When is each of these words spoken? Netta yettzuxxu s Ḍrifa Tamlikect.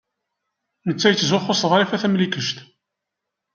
Netta 0.87 1.07
yettzuxxu 1.09 1.53
s 1.55 1.63
Ḍrifa 1.71 1.97
Tamlikect. 2.01 2.57